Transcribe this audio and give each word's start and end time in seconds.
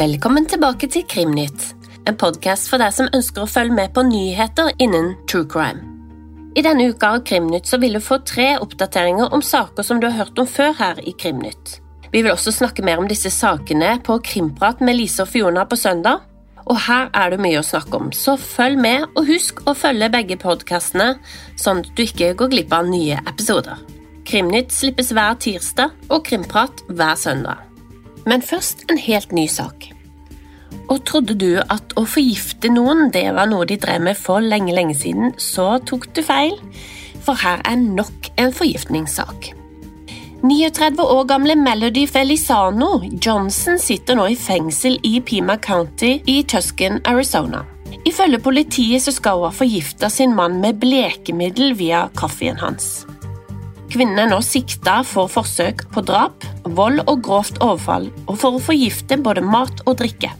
Velkommen 0.00 0.46
tilbake 0.46 0.88
til 0.88 1.04
Krimnytt, 1.08 1.74
en 2.08 2.16
podkast 2.16 2.70
for 2.72 2.80
deg 2.80 2.94
som 2.96 3.10
ønsker 3.12 3.44
å 3.44 3.50
følge 3.50 3.76
med 3.76 3.92
på 3.96 4.04
nyheter 4.08 4.72
innen 4.80 5.12
true 5.28 5.44
crime. 5.44 5.84
I 6.56 6.64
denne 6.64 6.88
uka 6.90 7.12
av 7.14 7.22
Krimnytt 7.28 7.68
så 7.68 7.78
vil 7.82 7.98
du 7.98 8.00
få 8.00 8.18
tre 8.24 8.54
oppdateringer 8.58 9.32
om 9.34 9.44
saker 9.44 9.86
som 9.86 10.00
du 10.00 10.08
har 10.08 10.16
hørt 10.22 10.40
om 10.40 10.48
før 10.48 10.72
her 10.80 11.00
i 11.04 11.12
Krimnytt. 11.12 11.78
Vi 12.10 12.22
vil 12.22 12.32
også 12.32 12.52
snakke 12.52 12.82
mer 12.82 12.98
om 12.98 13.06
disse 13.10 13.30
sakene 13.30 13.94
på 14.06 14.18
Krimprat 14.26 14.82
med 14.82 14.98
Lise 14.98 15.22
og 15.22 15.30
Fiona 15.30 15.62
på 15.68 15.78
søndag. 15.78 16.26
Og 16.70 16.76
her 16.86 17.08
er 17.16 17.32
det 17.32 17.40
mye 17.42 17.60
å 17.60 17.66
snakke 17.66 17.98
om, 17.98 18.10
så 18.14 18.36
følg 18.38 18.78
med, 18.78 19.06
og 19.18 19.26
husk 19.26 19.62
å 19.66 19.74
følge 19.74 20.10
begge 20.12 20.36
podkastene, 20.38 21.14
sånn 21.58 21.80
at 21.82 21.88
du 21.96 22.02
ikke 22.04 22.34
går 22.38 22.50
glipp 22.52 22.74
av 22.76 22.90
nye 22.90 23.18
episoder. 23.26 23.80
Krimnytt 24.28 24.70
slippes 24.74 25.10
hver 25.16 25.38
tirsdag 25.42 25.94
og 26.10 26.22
Krimprat 26.28 26.84
hver 26.90 27.16
søndag. 27.18 27.64
Men 28.28 28.44
først 28.44 28.84
en 28.90 29.00
helt 29.00 29.32
ny 29.34 29.48
sak. 29.50 29.88
Og 30.90 31.00
trodde 31.06 31.34
du 31.38 31.58
at 31.62 31.94
å 31.98 32.04
forgifte 32.06 32.70
noen 32.70 33.08
det 33.14 33.26
var 33.34 33.50
noe 33.50 33.66
de 33.66 33.78
drev 33.80 34.04
med 34.06 34.18
for 34.18 34.42
lenge, 34.44 34.74
lenge 34.76 34.98
siden, 34.98 35.34
så 35.38 35.78
tok 35.86 36.10
du 36.14 36.22
feil, 36.26 36.58
for 37.24 37.38
her 37.38 37.62
er 37.66 37.80
nok 37.80 38.30
en 38.38 38.54
forgiftningssak. 38.54 39.54
39 40.42 41.02
år 41.02 41.24
gamle 41.24 41.54
Melody 41.54 42.06
Felizano 42.08 43.02
Johnson 43.20 43.76
sitter 43.78 44.16
nå 44.16 44.24
i 44.32 44.36
fengsel 44.40 44.96
i 45.04 45.18
Pima 45.20 45.58
County 45.60 46.14
i 46.24 46.38
Tusken, 46.48 46.96
Arizona. 47.04 47.66
Ifølge 48.08 48.40
politiet 48.40 49.04
så 49.04 49.12
skal 49.12 49.36
hun 49.36 49.50
ha 49.50 49.52
forgifta 49.52 50.08
sin 50.08 50.32
mann 50.36 50.56
med 50.62 50.80
blekemiddel 50.80 51.74
via 51.76 52.06
kaffen 52.16 52.56
hans. 52.62 53.04
Kvinnen 53.92 54.22
er 54.22 54.32
nå 54.32 54.40
sikta 54.46 55.02
for 55.04 55.28
forsøk 55.28 55.84
på 55.92 56.06
drap, 56.08 56.46
vold 56.64 57.02
og 57.04 57.20
grovt 57.26 57.60
overfall, 57.60 58.08
og 58.24 58.40
for 58.40 58.56
å 58.56 58.64
forgifte 58.70 59.20
både 59.20 59.44
mat 59.44 59.84
og 59.84 59.98
drikke. 60.00 60.32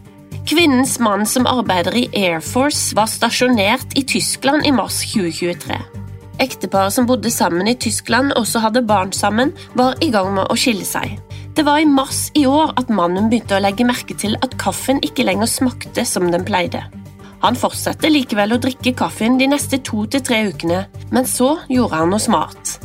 Kvinnens 0.49 0.97
mann 1.03 1.29
som 1.29 1.45
arbeider 1.51 1.99
i 1.99 2.09
Air 2.17 2.41
Force, 2.41 2.95
var 2.97 3.11
stasjonert 3.11 3.99
i 4.01 4.07
Tyskland 4.09 4.65
i 4.65 4.73
mars 4.73 5.03
2023. 5.13 6.00
Ekteparet 6.41 6.95
som 6.95 7.07
bodde 7.09 7.31
sammen 7.33 7.69
i 7.69 7.77
Tyskland 7.77 8.33
og 8.33 8.47
også 8.47 8.63
hadde 8.65 8.87
barn 8.89 9.13
sammen, 9.13 9.53
var 9.77 9.99
i 10.01 10.09
gang 10.13 10.33
med 10.37 10.49
å 10.49 10.57
skille 10.57 10.87
seg. 10.89 11.19
Det 11.57 11.67
var 11.67 11.83
i 11.83 11.89
mars 11.89 12.31
i 12.39 12.47
år 12.49 12.73
at 12.81 12.93
mannen 12.95 13.29
begynte 13.29 13.59
å 13.59 13.61
legge 13.61 13.85
merke 13.85 14.17
til 14.17 14.39
at 14.41 14.57
kaffen 14.61 15.03
ikke 15.05 15.27
lenger 15.29 15.51
smakte 15.51 16.07
som 16.09 16.31
den 16.33 16.47
pleide. 16.49 16.87
Han 17.41 17.57
fortsatte 17.57 18.09
likevel 18.13 18.55
å 18.55 18.61
drikke 18.61 18.95
kaffen 18.97 19.39
de 19.41 19.49
neste 19.49 19.81
to 19.85 20.05
til 20.13 20.25
tre 20.25 20.43
ukene, 20.49 20.85
men 21.13 21.29
så 21.29 21.55
gjorde 21.73 22.01
han 22.01 22.13
noe 22.13 22.23
smart. 22.23 22.79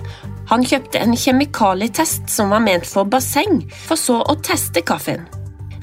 Han 0.51 0.63
kjøpte 0.63 0.99
en 1.01 1.15
kjemikalietest 1.17 2.29
som 2.31 2.51
var 2.53 2.63
ment 2.63 2.85
for 2.87 3.07
basseng, 3.07 3.63
for 3.87 3.99
så 3.99 4.19
å 4.21 4.37
teste 4.45 4.83
kaffen. 4.85 5.25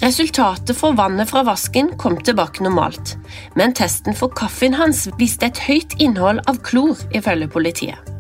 Resultatet 0.03 0.75
for 0.75 0.97
vannet 0.99 1.31
fra 1.31 1.45
vasken 1.47 1.93
kom 1.99 2.17
tilbake 2.27 2.65
normalt, 2.65 3.15
men 3.55 3.71
testen 3.71 4.17
for 4.19 4.33
kaffen 4.35 4.75
hans 4.75 5.05
viste 5.21 5.47
et 5.47 5.61
høyt 5.63 5.95
innhold 6.03 6.41
av 6.51 6.59
klor, 6.67 6.99
ifølge 7.15 7.47
politiet. 7.53 8.11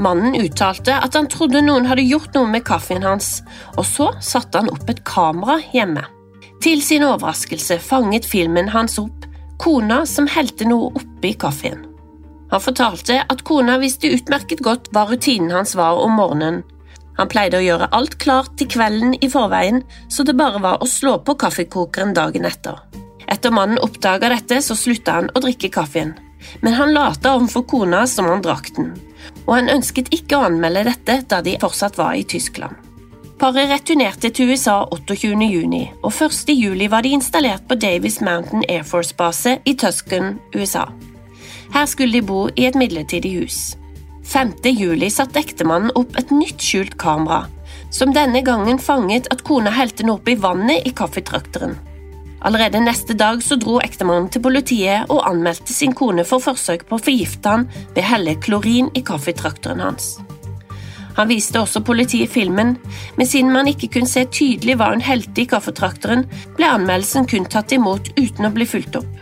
Mannen 0.00 0.36
uttalte 0.36 0.98
at 1.00 1.16
han 1.16 1.28
trodde 1.32 1.62
noen 1.64 1.88
hadde 1.88 2.04
gjort 2.04 2.36
noe 2.36 2.48
med 2.48 2.64
kaffen 2.68 3.04
hans, 3.04 3.38
og 3.80 3.88
så 3.88 4.10
satte 4.20 4.60
han 4.60 4.68
opp 4.72 4.88
et 4.92 5.00
kamera 5.08 5.56
hjemme. 5.72 6.04
Til 6.60 6.84
sin 6.84 7.06
overraskelse 7.08 7.78
fanget 7.80 8.28
filmen 8.28 8.68
hans 8.74 8.98
opp 9.00 9.24
kona 9.60 10.02
som 10.08 10.28
helte 10.28 10.68
noe 10.68 10.92
oppi 10.92 11.32
kaffen. 11.40 11.86
Han 12.52 12.64
fortalte 12.64 13.22
at 13.32 13.44
kona 13.48 13.78
visste 13.80 14.12
utmerket 14.12 14.60
godt 14.64 14.92
hva 14.92 15.06
rutinen 15.08 15.54
hans 15.56 15.72
var 15.78 16.00
om 16.04 16.16
morgenen. 16.20 16.62
Han 17.18 17.28
pleide 17.28 17.58
å 17.58 17.64
gjøre 17.64 17.90
alt 17.96 18.16
klart 18.22 18.56
til 18.58 18.70
kvelden 18.70 19.16
i 19.20 19.28
forveien, 19.30 19.82
så 20.08 20.24
det 20.24 20.36
bare 20.38 20.62
var 20.62 20.80
å 20.80 20.88
slå 20.88 21.18
på 21.24 21.36
kaffekokeren 21.40 22.14
dagen 22.16 22.46
etter. 22.48 22.78
Etter 23.30 23.54
mannen 23.54 23.80
oppdaga 23.82 24.30
dette, 24.32 24.60
så 24.62 24.74
slutta 24.74 25.18
han 25.18 25.30
å 25.34 25.42
drikke 25.42 25.70
kaffen, 25.74 26.14
men 26.60 26.74
han 26.74 26.94
lata 26.94 27.36
overfor 27.36 27.66
kona 27.68 28.06
som 28.10 28.30
han 28.30 28.42
drakk 28.44 28.72
den, 28.76 28.94
og 29.46 29.56
han 29.56 29.72
ønsket 29.72 30.10
ikke 30.14 30.38
å 30.38 30.46
anmelde 30.48 30.88
dette 30.90 31.20
da 31.28 31.42
de 31.44 31.58
fortsatt 31.60 31.98
var 32.00 32.16
i 32.18 32.24
Tyskland. 32.24 32.74
Paret 33.40 33.70
returnerte 33.70 34.28
til 34.36 34.50
USA 34.52 34.82
28. 34.92 35.46
juni, 35.48 35.86
og 36.02 36.12
1. 36.12 36.50
juli 36.52 36.90
var 36.92 37.06
de 37.06 37.14
installert 37.16 37.64
på 37.68 37.78
Davis 37.80 38.20
Mountain 38.20 38.66
Air 38.68 38.84
Force-base 38.84 39.56
i 39.64 39.74
Tusken, 39.80 40.34
USA. 40.52 40.84
Her 41.72 41.86
skulle 41.88 42.18
de 42.18 42.26
bo 42.26 42.48
i 42.52 42.66
et 42.68 42.76
midlertidig 42.76 43.38
hus. 43.38 43.60
5. 44.30 44.52
juli 44.62 45.08
satte 45.10 45.40
ektemannen 45.40 45.90
opp 45.98 46.14
et 46.20 46.28
nytt 46.30 46.62
skjult 46.62 46.92
kamera, 47.02 47.48
som 47.90 48.12
denne 48.14 48.44
gangen 48.46 48.78
fanget 48.78 49.26
at 49.34 49.42
kona 49.42 49.72
helte 49.74 50.04
noe 50.06 50.20
opp 50.20 50.28
i 50.30 50.36
vannet 50.38 50.86
i 50.86 50.92
kaffetrakteren. 50.94 51.74
Allerede 52.46 52.78
neste 52.78 53.16
dag 53.18 53.42
så 53.42 53.58
dro 53.58 53.80
ektemannen 53.82 54.28
til 54.30 54.44
politiet 54.44 55.10
og 55.10 55.24
anmeldte 55.26 55.74
sin 55.74 55.96
kone 55.98 56.22
for 56.28 56.38
forsøk 56.44 56.86
på 56.86 56.96
å 57.00 57.02
forgifte 57.02 57.56
han 57.56 57.66
ved 57.74 58.04
å 58.04 58.06
helle 58.12 58.36
klorin 58.38 58.92
i 58.94 59.02
kaffetrakteren 59.02 59.82
hans. 59.82 60.12
Han 61.18 61.28
viste 61.28 61.58
også 61.58 61.82
politiet 61.82 62.30
filmen, 62.30 62.76
men 63.18 63.26
siden 63.26 63.50
man 63.50 63.66
ikke 63.68 63.90
kunne 63.96 64.14
se 64.14 64.28
tydelig 64.30 64.78
hva 64.78 64.92
hun 64.94 65.02
helte 65.02 65.42
i 65.42 65.50
kaffetrakteren, 65.50 66.22
ble 66.54 66.70
anmeldelsen 66.70 67.26
kun 67.26 67.50
tatt 67.50 67.74
imot 67.74 68.14
uten 68.14 68.46
å 68.46 68.54
bli 68.54 68.68
fulgt 68.78 69.02
opp. 69.02 69.19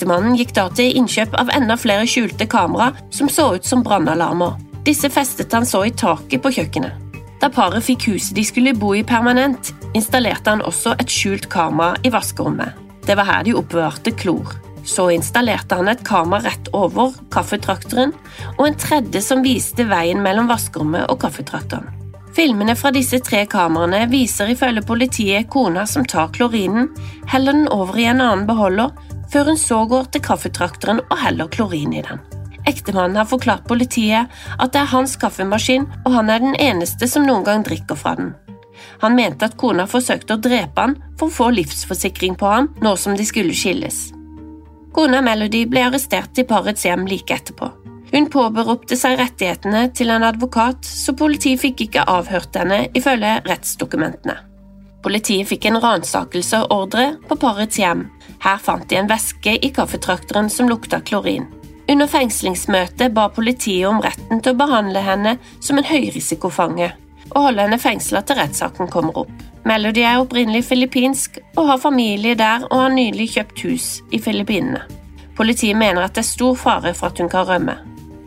Ektemannen 0.00 0.32
gikk 0.32 0.54
da 0.56 0.62
til 0.72 0.94
innkjøp 0.96 1.34
av 1.36 1.50
enda 1.52 1.74
flere 1.76 2.06
skjulte 2.08 2.46
kamera 2.48 2.86
som 3.12 3.28
så 3.28 3.50
ut 3.58 3.66
som 3.68 3.82
brannalarmer. 3.84 4.54
Disse 4.86 5.10
festet 5.12 5.52
han 5.52 5.66
så 5.68 5.82
i 5.84 5.90
taket 5.92 6.40
på 6.40 6.54
kjøkkenet. 6.56 7.18
Da 7.42 7.50
paret 7.52 7.84
fikk 7.84 8.06
huset 8.08 8.32
de 8.38 8.46
skulle 8.48 8.72
bo 8.72 8.94
i 8.96 9.02
permanent, 9.04 9.74
installerte 9.92 10.54
han 10.54 10.64
også 10.64 10.94
et 10.96 11.12
skjult 11.12 11.50
kamera 11.52 12.00
i 12.00 12.14
vaskerommet. 12.14 12.80
Det 13.04 13.18
var 13.20 13.28
her 13.28 13.44
de 13.44 13.52
oppbevarte 13.60 14.14
klor. 14.16 14.56
Så 14.88 15.10
installerte 15.12 15.76
han 15.76 15.92
et 15.92 16.00
kamera 16.00 16.48
rett 16.48 16.72
over 16.72 17.12
kaffetrakteren 17.36 18.16
og 18.56 18.66
en 18.70 18.80
tredje 18.80 19.20
som 19.20 19.44
viste 19.44 19.84
veien 19.84 20.24
mellom 20.24 20.48
vaskerommet 20.48 21.10
og 21.12 21.20
kaffetrakteren. 21.26 21.92
Filmene 22.32 22.72
fra 22.78 22.88
disse 22.94 23.20
tre 23.20 23.44
kameraene 23.52 24.06
viser 24.08 24.54
ifølge 24.54 24.86
politiet 24.88 25.52
kona 25.52 25.84
som 25.84 26.08
tar 26.08 26.32
klorinen, 26.32 26.88
heller 27.28 27.52
den 27.52 27.68
over 27.68 28.00
i 28.00 28.08
en 28.08 28.24
annen 28.24 28.48
beholder 28.48 28.94
før 29.32 29.52
hun 29.52 29.58
så 29.60 29.84
går 29.88 30.10
til 30.12 30.24
kaffetrakteren 30.26 31.02
og 31.06 31.16
heller 31.22 31.50
klorin 31.52 31.94
i 31.96 32.04
den. 32.06 32.20
Ektemannen 32.68 33.16
har 33.16 33.28
forklart 33.30 33.66
politiet 33.68 34.28
at 34.58 34.72
det 34.74 34.82
er 34.82 34.92
hans 34.92 35.16
kaffemaskin, 35.20 35.86
og 36.04 36.14
han 36.18 36.30
er 36.30 36.42
den 36.42 36.56
eneste 36.60 37.08
som 37.08 37.24
noen 37.26 37.46
gang 37.46 37.64
drikker 37.66 37.98
fra 37.98 38.14
den. 38.18 38.34
Han 39.00 39.16
mente 39.16 39.48
at 39.48 39.56
kona 39.60 39.86
forsøkte 39.88 40.36
å 40.36 40.42
drepe 40.42 40.84
han 40.86 40.96
for 41.18 41.28
å 41.28 41.36
få 41.36 41.50
livsforsikring 41.56 42.36
på 42.40 42.48
ham 42.48 42.70
nå 42.84 42.94
som 43.00 43.16
de 43.16 43.26
skulle 43.28 43.56
skilles. 43.56 44.10
Kona 44.94 45.20
Melody 45.22 45.64
ble 45.70 45.86
arrestert 45.86 46.38
i 46.40 46.46
parets 46.48 46.84
hjem 46.84 47.06
like 47.08 47.34
etterpå. 47.34 47.70
Hun 48.10 48.26
påberopte 48.26 48.96
seg 48.98 49.20
rettighetene 49.20 49.84
til 49.94 50.10
en 50.10 50.24
advokat, 50.26 50.82
så 50.82 51.14
politiet 51.14 51.62
fikk 51.62 51.84
ikke 51.86 52.06
avhørt 52.10 52.56
henne 52.58 52.88
ifølge 52.98 53.36
rettsdokumentene. 53.46 54.34
Politiet 55.04 55.48
fikk 55.48 55.70
en 55.70 55.78
ransakelseordre 55.80 57.06
på 57.28 57.38
parets 57.40 57.78
hjem. 57.80 58.08
Her 58.40 58.58
fant 58.62 58.88
de 58.88 58.96
en 58.96 59.10
væske 59.10 59.56
i 59.60 59.72
kaffetrakteren 59.76 60.50
som 60.50 60.68
lukta 60.70 61.00
klorin. 61.00 61.48
Under 61.90 62.06
fengslingsmøtet 62.06 63.12
ba 63.14 63.28
politiet 63.34 63.88
om 63.88 64.00
retten 64.04 64.40
til 64.40 64.54
å 64.54 64.60
behandle 64.60 65.02
henne 65.04 65.36
som 65.58 65.80
en 65.80 65.88
høyrisikofange 65.88 66.92
og 67.30 67.44
holde 67.46 67.66
henne 67.66 67.78
fengsla 67.80 68.22
til 68.26 68.38
rettssaken 68.40 68.90
kommer 68.90 69.24
opp. 69.24 69.32
Melody 69.68 70.02
er 70.06 70.22
opprinnelig 70.22 70.64
filippinsk 70.70 71.38
og 71.58 71.66
har 71.68 71.82
familie 71.82 72.36
der 72.38 72.64
og 72.70 72.78
har 72.84 72.94
nylig 72.94 73.28
kjøpt 73.34 73.64
hus 73.66 73.88
i 74.10 74.20
Filippinene. 74.22 74.82
Politiet 75.36 75.78
mener 75.78 76.04
at 76.04 76.16
det 76.16 76.24
er 76.24 76.30
stor 76.30 76.56
fare 76.58 76.94
for 76.96 77.10
at 77.10 77.20
hun 77.20 77.30
kan 77.32 77.46
rømme. 77.48 77.76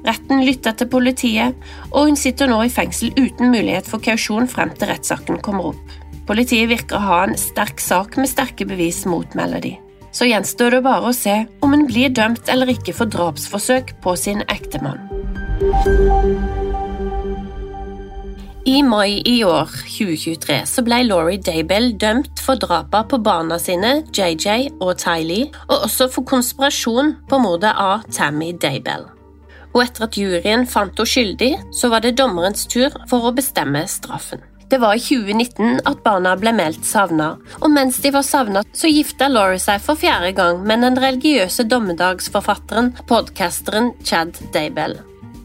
Retten 0.04 0.44
lytter 0.44 0.76
til 0.76 0.90
politiet, 0.92 1.56
og 1.92 2.10
hun 2.10 2.18
sitter 2.20 2.50
nå 2.52 2.60
i 2.66 2.72
fengsel 2.74 3.14
uten 3.16 3.54
mulighet 3.54 3.88
for 3.88 4.04
kausjon 4.04 4.50
frem 4.52 4.74
til 4.76 4.92
rettssaken 4.92 5.40
kommer 5.46 5.72
opp. 5.72 5.96
Politiet 6.28 6.70
virker 6.72 7.00
å 7.00 7.08
ha 7.08 7.22
en 7.28 7.40
sterk 7.40 7.80
sak 7.84 8.18
med 8.20 8.32
sterke 8.32 8.68
bevis 8.68 9.04
mot 9.08 9.36
Melody. 9.36 9.78
Så 10.14 10.30
gjenstår 10.30 10.78
det 10.78 10.84
bare 10.86 11.10
å 11.10 11.16
se 11.18 11.34
om 11.66 11.74
hun 11.74 11.88
blir 11.90 12.14
dømt 12.14 12.50
eller 12.54 12.70
ikke 12.76 12.94
for 12.96 13.10
drapsforsøk 13.10 13.96
på 14.04 14.14
sin 14.20 14.46
ektemann. 14.46 15.02
I 18.66 18.78
mai 18.84 19.20
i 19.28 19.42
år, 19.44 19.68
2023, 19.92 20.62
så 20.70 20.84
ble 20.88 21.02
Laurie 21.04 21.42
Daybell 21.44 21.90
dømt 22.00 22.40
for 22.40 22.56
drapene 22.62 23.10
på 23.12 23.20
barna 23.26 23.58
sine, 23.60 24.06
JJ 24.16 24.70
og 24.78 24.94
Tylee, 25.02 25.50
og 25.68 25.90
også 25.90 26.08
for 26.14 26.24
konspirasjon 26.30 27.12
på 27.28 27.42
mordet 27.44 27.74
av 27.76 28.06
Tammy 28.16 28.54
Daybell. 28.56 29.10
Og 29.74 29.84
etter 29.84 30.08
at 30.08 30.16
juryen 30.16 30.64
fant 30.70 30.96
henne 30.96 31.10
skyldig, 31.10 31.52
så 31.76 31.92
var 31.92 32.06
det 32.06 32.16
dommerens 32.22 32.64
tur 32.72 32.94
for 33.12 33.28
å 33.28 33.36
bestemme 33.36 33.84
straffen. 33.92 34.40
Det 34.70 34.78
var 34.78 34.96
i 34.96 35.00
2019 35.00 35.82
at 35.86 36.04
barna 36.04 36.34
ble 36.40 36.54
meldt 36.56 36.86
savna, 36.88 37.34
og 37.60 37.72
mens 37.72 38.00
de 38.02 38.12
var 38.14 38.26
savna, 38.26 38.64
så 38.74 38.90
gifta 38.90 39.28
Laurie 39.30 39.62
seg 39.62 39.82
for 39.84 40.00
fjerde 40.00 40.32
gang 40.38 40.64
med 40.66 40.82
den 40.86 41.00
religiøse 41.00 41.68
dommedagsforfatteren, 41.70 42.94
podcasteren 43.10 43.92
Chad 44.04 44.40
Daybell. 44.56 44.98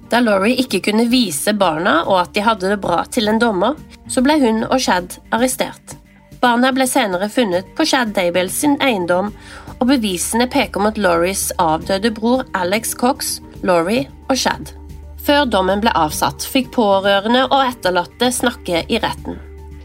Da 0.08 0.22
Laurie 0.24 0.56
ikke 0.62 0.80
kunne 0.86 1.08
vise 1.10 1.52
barna 1.52 2.00
og 2.06 2.22
at 2.22 2.32
de 2.36 2.44
hadde 2.46 2.72
det 2.72 2.80
bra 2.80 3.02
til 3.12 3.28
en 3.28 3.40
dommer, 3.42 3.76
så 4.08 4.24
ble 4.24 4.38
hun 4.40 4.64
og 4.64 4.78
Chad 4.80 5.18
arrestert. 5.34 5.98
Barna 6.40 6.70
ble 6.72 6.86
senere 6.88 7.28
funnet 7.32 7.68
på 7.76 7.84
Chad 7.88 8.14
Daybell 8.16 8.50
sin 8.54 8.78
eiendom, 8.84 9.32
og 9.78 9.86
bevisene 9.90 10.48
peker 10.50 10.82
mot 10.82 10.98
Lauries 10.98 11.50
avdøde 11.60 12.14
bror 12.14 12.46
Alex 12.56 12.94
Cox, 12.96 13.38
Laurie 13.62 14.06
og 14.30 14.38
Chad. 14.38 14.77
Før 15.28 15.44
dommen 15.44 15.82
ble 15.82 15.92
avsatt, 15.92 16.40
fikk 16.48 16.70
pårørende 16.72 17.42
og 17.50 17.60
etterlatte 17.60 18.30
snakke 18.32 18.86
i 18.88 19.00
retten. 19.02 19.36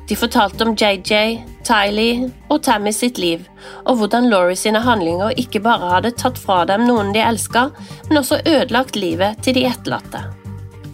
De 0.08 0.16
fortalte 0.16 0.64
om 0.64 0.72
JJ, 0.80 1.42
Tylee 1.68 2.30
og 2.48 2.62
Tammy 2.64 2.94
sitt 2.96 3.20
liv, 3.20 3.44
og 3.84 4.00
hvordan 4.00 4.30
Laurie 4.32 4.56
sine 4.60 4.80
handlinger 4.86 5.36
ikke 5.44 5.60
bare 5.66 5.92
hadde 5.98 6.14
tatt 6.16 6.40
fra 6.40 6.62
dem 6.70 6.88
noen 6.88 7.12
de 7.16 7.20
elska, 7.24 7.66
men 8.08 8.22
også 8.22 8.40
ødelagt 8.40 8.96
livet 8.96 9.44
til 9.44 9.60
de 9.60 9.68
etterlatte. 9.68 10.24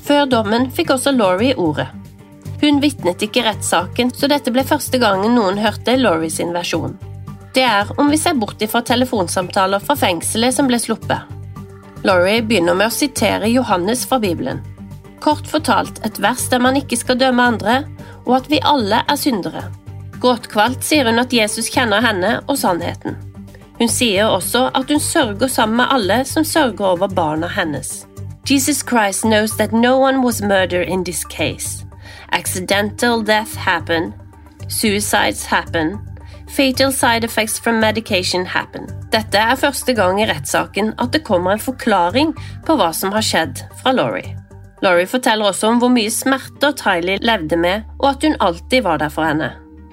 Før 0.10 0.25
dommen 0.34 0.69
fikk 0.74 0.96
også 0.98 1.13
Laurie 1.13 1.54
ordet. 1.54 1.92
Hun 2.63 2.81
vitnet 2.81 3.22
ikke 3.22 3.44
i 3.44 3.48
rettssaken, 3.51 4.10
så 4.18 4.34
dette 4.34 4.50
ble 4.50 4.66
første 4.66 4.98
gangen 4.98 5.38
noen 5.38 5.62
hørte 5.62 5.94
Laurie 6.01 6.34
sin 6.34 6.57
versjon. 6.57 6.98
Det 7.54 7.69
er 7.69 7.94
om 8.01 8.10
vi 8.10 8.18
ser 8.18 8.38
bort 8.38 8.62
ifra 8.66 8.81
telefonsamtaler 8.81 9.81
fra 9.84 9.98
fengselet 9.98 10.57
som 10.57 10.69
ble 10.69 10.81
sluppet. 10.81 11.38
Laurie 12.04 12.42
begynner 12.42 12.78
med 12.80 12.88
å 12.88 12.96
sitere 12.96 13.50
Johannes 13.51 14.06
fra 14.07 14.19
Bibelen. 14.24 14.62
Kort 15.19 15.48
fortalt 15.51 16.00
et 16.07 16.19
vers 16.24 16.46
der 16.51 16.62
man 16.63 16.78
ikke 16.80 16.98
skal 17.00 17.19
dømme 17.19 17.44
andre, 17.51 17.81
og 18.24 18.38
at 18.38 18.48
vi 18.51 18.62
alle 18.63 19.01
er 19.04 19.19
syndere. 19.19 19.66
Gråtkvalt 20.19 20.84
sier 20.84 21.07
hun 21.07 21.19
at 21.19 21.34
Jesus 21.36 21.68
kjenner 21.72 22.04
henne 22.04 22.38
og 22.48 22.60
sannheten. 22.60 23.18
Hun 23.80 23.92
sier 23.92 24.28
også 24.28 24.66
at 24.75 24.92
hun 24.92 25.00
sørger 25.00 25.48
sammen 25.51 25.80
med 25.80 25.92
alle 25.92 26.24
som 26.28 26.44
sørger 26.44 26.86
over 26.94 27.07
barna 27.07 27.48
hennes. 27.48 28.06
Jesus 28.50 28.84
Christ 28.84 29.24
knows 29.24 29.56
that 29.57 29.72
no 29.72 29.98
one 30.00 30.24
was 30.24 30.42
murdered 30.42 30.88
in 30.88 31.04
this 31.04 31.24
case. 31.24 31.86
Accidental 32.31 33.22
death 33.22 33.56
happened. 33.56 34.13
Suicides 34.68 35.46
happen. 35.46 36.00
Fatal 36.50 36.92
side 36.92 37.24
effects 37.24 37.60
from 37.60 37.80
medication 37.80 38.46
happen. 38.46 38.88
Dette 39.13 39.38
er 39.38 39.60
første 39.60 39.94
gang 39.94 40.19
i 40.22 40.28
rettssaken 40.30 40.96
at 40.98 41.13
det 41.13 41.24
kommer 41.28 41.56
en 41.56 41.62
forklaring 41.62 42.34
på 42.66 42.75
hva 42.80 42.90
som 42.96 43.13
har 43.13 43.25
skjedd 43.25 43.62
fra 43.81 43.94
Laurie. 43.94 44.36
Laurie 44.81 45.10
forteller 45.12 45.51
også 45.51 45.69
om 45.69 45.80
hvor 45.81 45.92
mye 45.94 46.12
smerter 46.13 46.74
Tylee 46.80 47.19
levde 47.22 47.57
med, 47.60 47.86
og 48.00 48.13
at 48.13 48.25
hun 48.25 48.38
alltid 48.40 48.84
var 48.86 49.01
der 49.01 49.13
for 49.13 49.28
henne. 49.28 49.51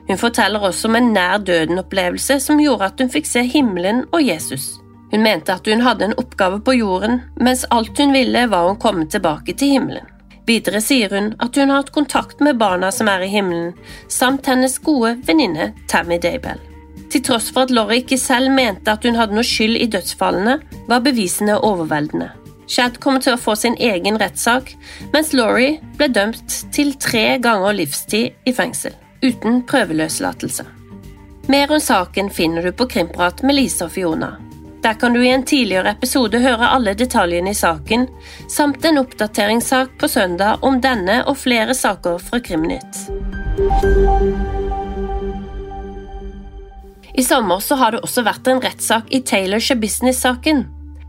Hun 0.09 0.19
forteller 0.19 0.63
også 0.63 0.89
om 0.89 0.97
en 0.97 1.13
nær 1.13 1.39
døden-opplevelse 1.43 2.39
som 2.41 2.61
gjorde 2.63 2.89
at 2.89 3.01
hun 3.03 3.11
fikk 3.11 3.27
se 3.29 3.43
himmelen 3.43 4.05
og 4.13 4.23
Jesus. 4.23 4.77
Hun 5.13 5.23
mente 5.23 5.55
at 5.55 5.67
hun 5.67 5.83
hadde 5.83 6.09
en 6.09 6.19
oppgave 6.19 6.61
på 6.63 6.79
jorden, 6.79 7.21
mens 7.41 7.67
alt 7.75 7.99
hun 7.99 8.15
ville 8.15 8.47
var 8.51 8.71
å 8.71 8.79
komme 8.81 9.07
tilbake 9.11 9.55
til 9.59 9.77
himmelen. 9.77 10.07
Videre 10.47 10.81
sier 10.81 11.11
hun 11.11 11.33
at 11.43 11.59
hun 11.59 11.73
har 11.73 11.83
hatt 11.83 11.93
kontakt 11.95 12.41
med 12.45 12.59
barna 12.61 12.93
som 12.95 13.11
er 13.11 13.25
i 13.27 13.31
himmelen, 13.31 13.75
samt 14.09 14.47
hennes 14.47 14.79
gode 14.79 15.17
venninne 15.27 15.73
Tammy 15.91 16.21
Daybell. 16.23 16.63
Til 17.11 17.23
tross 17.27 17.51
for 17.51 17.67
at 17.67 17.75
Laurie 17.75 18.03
ikke 18.03 18.19
selv 18.19 18.51
mente 18.55 18.93
at 18.93 19.05
hun 19.07 19.19
hadde 19.19 19.35
noe 19.35 19.47
skyld 19.47 19.79
i 19.79 19.89
dødsfallene, 19.91 20.59
var 20.91 21.03
bevisene 21.03 21.59
overveldende. 21.59 22.31
Chad 22.67 22.99
kommer 23.03 23.23
til 23.23 23.37
å 23.37 23.41
få 23.41 23.55
sin 23.59 23.77
egen 23.79 24.19
rettssak, 24.19 24.73
mens 25.13 25.31
Laurie 25.35 25.79
ble 25.99 26.11
dømt 26.11 26.57
til 26.75 26.95
tre 26.99 27.39
ganger 27.43 27.79
livstid 27.79 28.35
i 28.47 28.55
fengsel, 28.55 28.95
uten 29.23 29.63
prøveløslatelse. 29.71 30.67
Mer 31.47 31.71
om 31.71 31.83
saken 31.83 32.31
finner 32.35 32.67
du 32.67 32.73
på 32.75 32.89
Krimprat 32.91 33.45
med 33.47 33.55
Lise 33.55 33.87
og 33.87 33.95
Fiona. 33.95 34.33
Der 34.87 34.95
kan 34.95 35.13
du 35.13 35.25
i 35.25 35.33
en 35.35 35.43
tidligere 35.43 35.91
episode 35.97 36.39
høre 36.39 36.69
alle 36.71 36.93
detaljene 36.95 37.51
i 37.51 37.59
saken, 37.59 38.05
samt 38.47 38.85
en 38.87 39.01
oppdateringssak 39.01 39.97
på 39.99 40.07
søndag 40.07 40.63
om 40.63 40.77
denne 40.79 41.17
og 41.27 41.41
flere 41.41 41.75
saker 41.75 42.21
fra 42.23 42.39
Krimnytt. 42.39 43.01
I 47.19 47.25
sommer 47.27 47.59
så 47.59 47.75
har 47.81 47.97
det 47.97 48.05
også 48.07 48.23
vært 48.29 48.47
en 48.47 48.63
rettssak 48.63 49.11
i 49.11 49.25
Taylor 49.27 49.59
Business-saken. 49.83 50.63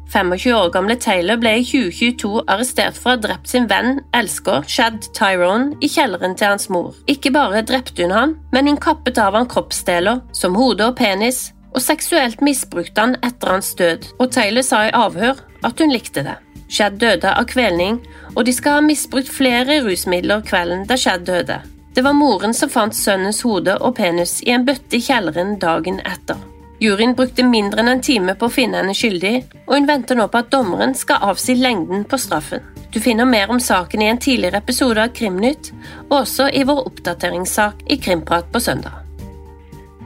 25 0.09 0.55
år 0.57 0.71
gamle 0.73 0.95
Taylor 0.97 1.37
ble 1.37 1.51
i 1.59 1.67
2022 1.67 2.47
arrestert 2.47 2.97
for 2.97 3.11
å 3.11 3.13
ha 3.13 3.21
drept 3.27 3.51
sin 3.51 3.67
venn, 3.69 3.99
elsker, 4.17 4.65
Shad 4.65 5.05
Tyrone, 5.13 5.75
i 5.85 5.91
kjelleren 5.91 6.33
til 6.33 6.55
hans 6.55 6.65
mor. 6.73 6.95
Ikke 7.05 7.29
bare 7.35 7.61
drepte 7.61 8.07
hun 8.07 8.15
han, 8.15 8.35
men 8.55 8.71
hun 8.71 8.81
kappet 8.81 9.21
av 9.21 9.37
han 9.37 9.45
kroppsdeler, 9.51 10.23
som 10.33 10.57
hode 10.57 10.87
og 10.87 10.97
penis, 10.97 11.51
og 11.77 11.83
seksuelt 11.85 12.41
misbrukte 12.41 13.03
han 13.03 13.15
etter 13.21 13.53
hans 13.53 13.75
død, 13.77 14.09
og 14.17 14.31
Taylor 14.33 14.65
sa 14.65 14.87
i 14.87 14.93
avhør 14.97 15.37
at 15.67 15.81
hun 15.81 15.93
likte 15.93 16.25
det. 16.25 16.37
Shad 16.73 16.97
døde 16.99 17.29
av 17.29 17.45
kvelning, 17.47 18.01
og 18.33 18.47
de 18.47 18.53
skal 18.55 18.79
ha 18.79 18.83
misbrukt 18.83 19.29
flere 19.31 19.79
rusmidler 19.85 20.41
kvelden 20.47 20.87
da 20.89 20.97
Shad 20.97 21.27
døde. 21.29 21.61
Det 21.93 22.03
var 22.05 22.17
moren 22.17 22.53
som 22.53 22.69
fant 22.69 22.97
sønnens 22.97 23.43
hode 23.45 23.77
og 23.77 23.95
penis 23.97 24.39
i 24.43 24.51
en 24.53 24.65
bøtte 24.65 24.97
i 24.97 25.05
kjelleren 25.05 25.55
dagen 25.61 26.01
etter. 26.01 26.41
Juryen 26.81 27.15
brukte 27.17 27.45
mindre 27.45 27.81
enn 27.81 27.93
en 27.95 28.03
time 28.05 28.35
på 28.37 28.49
å 28.49 28.53
finne 28.53 28.81
henne 28.81 28.97
skyldig, 28.97 29.35
og 29.65 29.77
hun 29.77 29.89
venter 29.89 30.17
nå 30.17 30.27
på 30.29 30.43
at 30.43 30.51
dommeren 30.53 30.93
skal 30.97 31.23
avsi 31.31 31.57
lengden 31.57 32.05
på 32.09 32.19
straffen. 32.21 32.61
Du 32.93 32.99
finner 33.01 33.25
mer 33.25 33.49
om 33.53 33.61
saken 33.61 34.01
i 34.01 34.11
en 34.11 34.21
tidligere 34.21 34.61
episode 34.61 35.01
av 35.01 35.13
Krimnytt, 35.17 35.73
og 36.09 36.23
også 36.23 36.51
i 36.53 36.65
vår 36.65 36.85
oppdateringssak 36.89 37.85
i 37.89 38.01
Krimprat 38.01 38.49
på 38.53 38.61
søndag. 38.61 39.06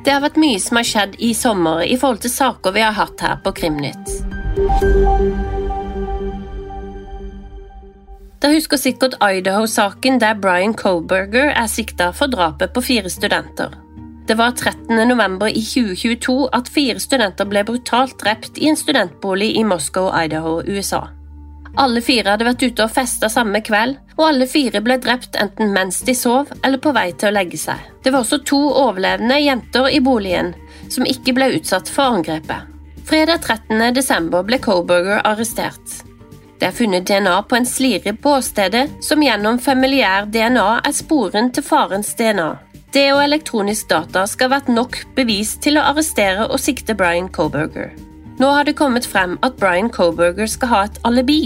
Det 0.01 0.09
har 0.09 0.23
vært 0.23 0.39
mye 0.41 0.59
som 0.61 0.79
har 0.79 0.87
skjedd 0.87 1.19
i 1.21 1.29
sommer 1.37 1.83
i 1.85 1.93
forhold 1.99 2.23
til 2.23 2.33
saker 2.33 2.73
vi 2.73 2.81
har 2.81 2.95
hatt 2.97 3.21
her 3.21 3.37
på 3.43 3.53
Krimnytt. 3.59 4.13
Da 8.41 8.49
husker 8.49 8.81
sikkert 8.81 9.19
Idaho-saken 9.21 10.17
der 10.23 10.39
Brian 10.41 10.73
Colberger 10.73 11.53
er 11.53 11.69
sikta 11.69 12.09
for 12.17 12.33
drapet 12.33 12.73
på 12.73 12.81
fire 12.81 13.11
studenter. 13.13 13.77
Det 14.25 14.37
var 14.39 14.55
13. 14.57 14.95
november 15.05 15.51
i 15.51 15.61
2022 15.61 16.49
at 16.57 16.69
fire 16.73 17.01
studenter 17.01 17.45
ble 17.45 17.61
brutalt 17.67 18.17
drept 18.23 18.57
i 18.57 18.71
en 18.71 18.79
studentbolig 18.79 19.51
i 19.59 19.65
Moscow, 19.67 20.09
Idaho, 20.17 20.61
USA. 20.65 21.03
Alle 21.77 22.01
fire 22.01 22.33
hadde 22.33 22.47
vært 22.49 22.65
ute 22.65 22.87
og 22.87 22.93
festa 22.95 23.29
samme 23.29 23.61
kveld, 23.63 23.99
og 24.21 24.27
alle 24.29 24.45
fire 24.47 24.83
ble 24.85 24.99
drept 25.01 25.35
enten 25.41 25.73
mens 25.73 26.01
de 26.05 26.13
sov 26.15 26.51
eller 26.61 26.77
på 26.81 26.93
vei 26.93 27.09
til 27.11 27.31
å 27.31 27.35
legge 27.39 27.57
seg. 27.57 27.81
Det 28.03 28.13
var 28.13 28.21
også 28.21 28.43
to 28.45 28.59
overlevende 28.69 29.39
jenter 29.41 29.89
i 29.89 30.01
boligen 30.03 30.53
som 30.91 31.07
ikke 31.09 31.33
ble 31.37 31.49
utsatt 31.57 31.89
for 31.89 32.19
angrepet. 32.19 32.69
Fredag 33.09 33.41
13. 33.41 33.81
desember 33.97 34.45
ble 34.45 34.61
Coburger 34.61 35.23
arrestert. 35.25 36.03
Det 36.61 36.67
er 36.69 36.75
funnet 36.77 37.07
DNA 37.09 37.39
på 37.49 37.57
en 37.57 37.65
slire 37.65 38.13
på 38.13 38.35
åstedet, 38.37 38.83
som 39.01 39.23
gjennom 39.25 39.57
familiær 39.59 40.27
DNA 40.29 40.67
er 40.85 40.93
sporen 40.93 41.49
til 41.49 41.65
farens 41.65 42.13
DNA. 42.19 42.51
Det 42.93 43.07
og 43.15 43.23
elektronisk 43.23 43.89
data 43.89 44.27
skal 44.29 44.51
ha 44.51 44.59
vært 44.59 44.69
nok 44.69 44.99
bevis 45.17 45.55
til 45.63 45.79
å 45.79 45.87
arrestere 45.89 46.45
og 46.45 46.61
sikte 46.61 46.93
Brian 46.99 47.31
Coburger. 47.33 47.89
Nå 48.37 48.51
har 48.53 48.67
det 48.67 48.77
kommet 48.77 49.07
frem 49.09 49.39
at 49.41 49.57
Brian 49.57 49.89
Coburger 49.89 50.49
skal 50.49 50.71
ha 50.71 50.83
et 50.85 51.01
alibi. 51.07 51.41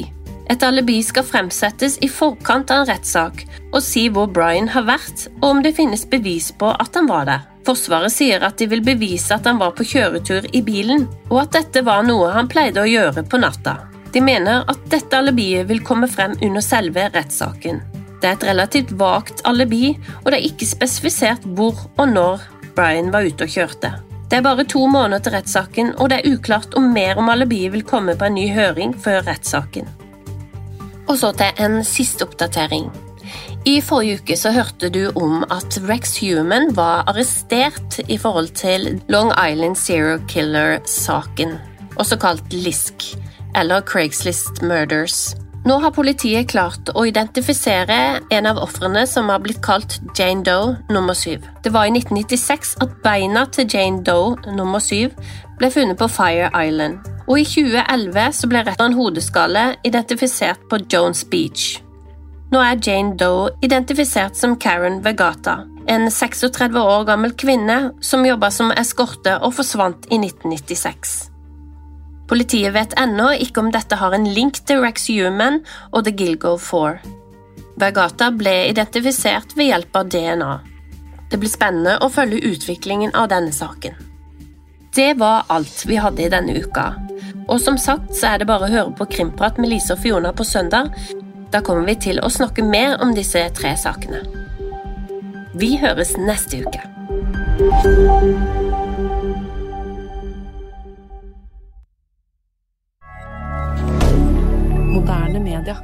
Et 0.49 0.63
alibi 0.63 0.99
skal 1.03 1.25
fremsettes 1.25 1.97
i 2.05 2.09
forkant 2.11 2.69
av 2.71 2.83
en 2.83 2.89
rettssak 2.91 3.45
og 3.71 3.81
si 3.83 4.05
hvor 4.13 4.29
Brian 4.31 4.69
har 4.71 4.85
vært, 4.87 5.27
og 5.41 5.49
om 5.49 5.63
det 5.65 5.73
finnes 5.77 6.05
bevis 6.09 6.51
på 6.53 6.69
at 6.69 6.95
han 6.95 7.09
var 7.09 7.25
der. 7.29 7.47
Forsvaret 7.65 8.13
sier 8.13 8.43
at 8.45 8.59
de 8.61 8.67
vil 8.69 8.83
bevise 8.85 9.33
at 9.33 9.47
han 9.49 9.57
var 9.57 9.73
på 9.73 9.87
kjøretur 9.89 10.45
i 10.53 10.61
bilen, 10.61 11.07
og 11.31 11.41
at 11.47 11.55
dette 11.57 11.81
var 11.87 12.05
noe 12.05 12.29
han 12.35 12.49
pleide 12.51 12.83
å 12.83 12.89
gjøre 12.89 13.25
på 13.25 13.41
natta. 13.41 13.79
De 14.13 14.21
mener 14.23 14.63
at 14.69 14.85
dette 14.91 15.17
alibiet 15.17 15.65
vil 15.67 15.81
komme 15.83 16.07
frem 16.07 16.37
under 16.45 16.63
selve 16.63 17.09
rettssaken. 17.15 17.81
Det 18.21 18.29
er 18.29 18.37
et 18.37 18.47
relativt 18.47 18.93
vagt 18.99 19.41
alibi, 19.49 19.95
og 20.21 20.29
det 20.29 20.37
er 20.37 20.47
ikke 20.51 20.69
spesifisert 20.69 21.43
hvor 21.57 21.87
og 21.97 22.07
når 22.13 22.45
Brian 22.77 23.11
var 23.11 23.25
ute 23.25 23.47
og 23.47 23.57
kjørte. 23.57 23.91
Det 24.29 24.39
er 24.39 24.45
bare 24.45 24.65
to 24.69 24.85
måneder 24.89 25.25
til 25.25 25.35
rettssaken, 25.35 25.93
og 25.99 26.09
det 26.09 26.21
er 26.21 26.33
uklart 26.37 26.77
om 26.77 26.89
mer 26.93 27.17
om 27.21 27.29
alibiet 27.33 27.73
vil 27.73 27.85
komme 27.85 28.15
på 28.17 28.29
en 28.29 28.37
ny 28.37 28.47
høring 28.53 28.95
før 28.97 29.25
rettssaken. 29.27 29.89
Og 31.07 31.17
så 31.21 31.31
til 31.37 31.65
en 31.65 31.83
siste 31.85 32.25
oppdatering. 32.25 32.89
I 33.65 33.79
forrige 33.81 34.19
uke 34.21 34.35
så 34.37 34.51
hørte 34.53 34.91
du 34.93 35.07
om 35.17 35.41
at 35.49 35.79
Rex 35.89 36.19
Human 36.21 36.69
var 36.77 37.07
arrestert 37.09 37.97
i 38.07 38.17
forhold 38.17 38.51
til 38.57 39.01
Long 39.09 39.31
Island 39.33 39.75
Serial 39.75 40.21
Killer-saken, 40.29 41.57
også 41.95 42.19
kalt 42.21 42.53
LISK, 42.53 43.15
eller 43.55 43.81
Craigslist 43.81 44.61
Murders. 44.61 45.35
Nå 45.65 45.79
har 45.81 45.95
politiet 45.95 46.45
klart 46.51 46.91
å 46.93 47.07
identifisere 47.09 47.97
en 48.29 48.45
av 48.45 48.59
ofrene 48.61 49.07
som 49.09 49.31
har 49.33 49.41
blitt 49.41 49.63
kalt 49.65 49.97
Jane 50.13 50.45
Doe 50.45 50.75
nummer 50.93 51.17
syv. 51.17 51.41
Det 51.65 51.73
var 51.73 51.89
i 51.89 51.95
1996 51.95 52.75
at 52.85 52.93
beina 53.01 53.47
til 53.49 53.65
Jane 53.73 54.05
Doe 54.05 54.37
nummer 54.53 54.83
syv 54.83 55.17
ble 55.57 55.71
funnet 55.73 55.97
på 55.97 56.11
Fire 56.11 56.51
Island, 56.53 57.01
og 57.25 57.39
i 57.41 57.45
2011 57.47 58.35
så 58.37 58.49
ble 58.49 58.61
retten 58.65 58.85
av 58.85 58.91
en 58.91 58.99
hodeskalle 58.99 59.65
identifisert 59.87 60.67
på 60.69 60.79
Jones 60.91 61.23
Beach. 61.29 61.75
Nå 62.53 62.61
er 62.61 62.77
Jane 62.77 63.15
Doe 63.19 63.49
identifisert 63.65 64.37
som 64.37 64.53
Karen 64.61 65.01
Vegata, 65.05 65.63
en 65.89 66.09
36 66.11 66.77
år 66.79 67.05
gammel 67.09 67.33
kvinne 67.37 67.79
som 68.05 68.25
jobba 68.25 68.51
som 68.53 68.73
eskorte 68.77 69.39
og 69.41 69.55
forsvant 69.57 70.05
i 70.11 70.19
1996. 70.21 71.15
Politiet 72.29 72.73
vet 72.73 72.95
ennå 72.97 73.31
ikke 73.41 73.61
om 73.61 73.73
dette 73.73 73.97
har 73.99 74.13
en 74.15 74.25
link 74.25 74.61
til 74.65 74.81
Rex 74.81 75.09
Human 75.13 75.59
og 75.91 76.05
The 76.05 76.13
Gilgo 76.15 76.55
Four. 76.61 77.01
Vegata 77.81 78.31
ble 78.33 78.55
identifisert 78.71 79.53
ved 79.57 79.69
hjelp 79.69 79.99
av 79.99 80.09
DNA. 80.09 80.53
Det 81.29 81.41
blir 81.41 81.51
spennende 81.51 81.97
å 82.01 82.09
følge 82.13 82.53
utviklingen 82.53 83.13
av 83.17 83.29
denne 83.33 83.53
saken. 83.53 83.97
Det 84.95 85.11
var 85.19 85.49
alt 85.51 85.83
vi 85.89 85.97
hadde 85.99 86.23
i 86.23 86.31
denne 86.31 86.55
uka. 86.55 86.93
Og 87.45 87.61
som 87.61 87.77
sagt 87.77 88.15
så 88.17 88.31
er 88.33 88.41
det 88.41 88.47
bare 88.49 88.65
å 88.65 88.73
høre 88.73 88.93
på 88.97 89.05
Krimprat 89.11 89.59
med 89.61 89.69
Lise 89.69 89.93
og 89.93 90.01
Fiona 90.01 90.31
på 90.33 90.45
søndag. 90.47 90.89
Da 91.53 91.61
kommer 91.65 91.85
vi 91.85 91.97
til 92.07 92.21
å 92.23 92.31
snakke 92.33 92.65
mer 92.65 92.97
om 93.05 93.13
disse 93.15 93.43
tre 93.57 93.75
sakene. 93.77 94.23
Vi 95.55 95.75
høres 95.79 96.15
neste 96.17 96.65
uke. 96.65 96.81
Moderne 104.89 105.39
media. 105.39 105.77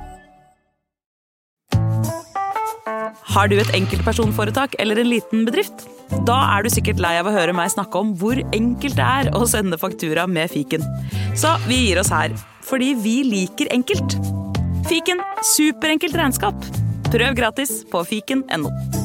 Har 3.31 3.47
du 3.47 3.55
et 3.61 3.71
enkeltpersonforetak 3.77 4.75
eller 4.81 4.99
en 4.99 5.13
liten 5.13 5.45
bedrift? 5.47 5.85
Da 6.27 6.35
er 6.57 6.65
du 6.65 6.73
sikkert 6.73 6.99
lei 6.99 7.13
av 7.21 7.29
å 7.29 7.33
høre 7.37 7.53
meg 7.55 7.71
snakke 7.71 8.01
om 8.01 8.11
hvor 8.19 8.35
enkelt 8.51 8.97
det 8.97 9.07
er 9.07 9.29
å 9.37 9.45
sende 9.47 9.79
faktura 9.79 10.25
med 10.27 10.51
fiken. 10.51 10.83
Så 11.35 11.55
vi 11.67 11.77
gir 11.85 11.99
oss 12.01 12.11
her, 12.11 12.33
fordi 12.67 12.93
vi 13.03 13.21
liker 13.23 13.71
enkelt. 13.73 14.17
Fiken 14.89 15.21
superenkelt 15.55 16.17
regnskap. 16.19 16.67
Prøv 17.11 17.35
gratis 17.35 17.81
på 17.91 18.03
fiken.no. 18.07 19.00